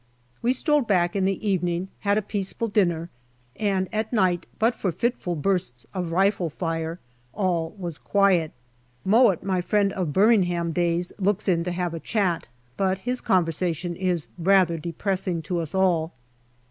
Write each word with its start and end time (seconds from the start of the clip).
We 0.41 0.51
strolled 0.51 0.87
back 0.87 1.15
in 1.15 1.25
the 1.25 1.47
evening, 1.47 1.89
had 1.99 2.17
a 2.17 2.23
peaceful 2.23 2.67
dinner, 2.67 3.11
and 3.55 3.87
at 3.93 4.11
night, 4.11 4.47
but 4.57 4.73
for 4.73 4.91
fitful 4.91 5.35
bursts 5.35 5.85
of 5.93 6.11
rifle 6.11 6.49
fire, 6.49 6.97
all 7.35 7.75
was 7.77 7.99
quiet. 7.99 8.51
Mowatt, 9.05 9.43
my 9.43 9.61
friend 9.61 9.93
of 9.93 10.07
Birming 10.11 10.45
ham 10.45 10.71
days, 10.71 11.13
looks 11.19 11.47
in 11.47 11.63
to 11.65 11.71
have 11.71 11.93
a 11.93 11.99
chat, 11.99 12.47
but 12.77 12.97
his 12.97 13.21
conversation 13.21 13.95
is 13.95 14.25
rather 14.39 14.79
depressing 14.79 15.43
to 15.43 15.59
us 15.59 15.75
all. 15.75 16.13